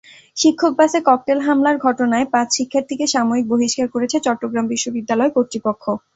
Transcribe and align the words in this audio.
শিক্ষকবাসে 0.37 0.99
cocktail 1.07 1.39
হামলার 1.41 1.77
ঘটনায় 1.85 2.25
পাঁচ 2.33 2.47
শিক্ষার্থীকে 2.57 3.05
সাময়িক 3.07 3.45
বহিষ্কার 3.51 3.87
করেছে 3.93 4.17
চট্টগ্রাম 4.25 4.65
বিশ্ববিদ্যালয় 4.73 5.31
কর্তৃপক্ষ। 5.35 5.83